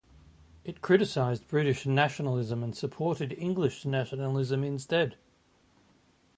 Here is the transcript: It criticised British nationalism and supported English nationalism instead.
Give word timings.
It 0.63 0.81
criticised 0.81 1.47
British 1.47 1.85
nationalism 1.85 2.63
and 2.63 2.75
supported 2.75 3.33
English 3.33 3.85
nationalism 3.85 4.63
instead. 4.63 5.15